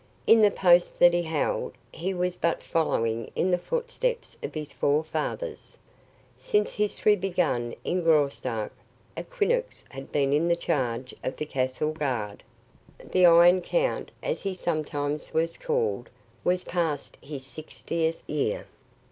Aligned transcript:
In 0.25 0.41
the 0.41 0.49
post 0.49 0.97
that 0.97 1.13
he 1.13 1.21
held, 1.21 1.73
he 1.91 2.11
was 2.11 2.35
but 2.35 2.63
following 2.63 3.29
in 3.35 3.51
the 3.51 3.57
footsteps 3.59 4.35
of 4.41 4.55
his 4.55 4.71
forefathers. 4.73 5.77
Since 6.39 6.71
history 6.73 7.15
began 7.15 7.75
in 7.83 8.01
Graustark, 8.01 8.71
a 9.15 9.23
Quinnox 9.23 9.83
had 9.89 10.11
been 10.11 10.33
in 10.33 10.57
charge 10.57 11.13
of 11.23 11.37
the 11.37 11.45
castle 11.45 11.91
guard. 11.91 12.41
The 13.11 13.27
"Iron 13.27 13.61
Count," 13.61 14.09
as 14.23 14.41
he 14.41 14.55
sometimes 14.55 15.35
was 15.35 15.55
called, 15.55 16.09
was 16.43 16.63
past 16.63 17.19
his 17.21 17.45
sixtieth 17.45 18.23
year. 18.27 18.65